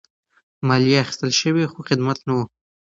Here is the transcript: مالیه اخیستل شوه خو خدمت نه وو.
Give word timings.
مالیه 0.67 0.99
اخیستل 1.03 1.31
شوه 1.39 1.63
خو 1.71 1.79
خدمت 1.89 2.17
نه 2.27 2.31
وو. 2.35 2.43